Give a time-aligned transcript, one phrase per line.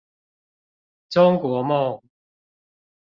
[1.09, 2.01] 中國夢